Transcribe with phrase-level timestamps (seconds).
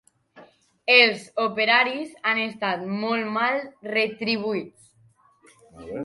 [0.93, 3.61] Els operaris han estat molt mal
[3.91, 5.53] retribuïts.